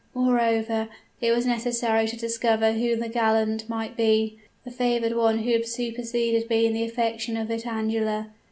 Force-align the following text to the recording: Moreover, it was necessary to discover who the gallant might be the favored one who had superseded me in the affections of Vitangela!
Moreover, 0.15 0.89
it 1.21 1.31
was 1.31 1.45
necessary 1.45 2.07
to 2.07 2.17
discover 2.17 2.71
who 2.71 2.95
the 2.95 3.07
gallant 3.07 3.69
might 3.69 3.95
be 3.95 4.39
the 4.65 4.71
favored 4.71 5.13
one 5.15 5.37
who 5.37 5.51
had 5.51 5.67
superseded 5.67 6.49
me 6.49 6.65
in 6.65 6.73
the 6.73 6.83
affections 6.85 7.37
of 7.37 7.49
Vitangela! 7.49 8.31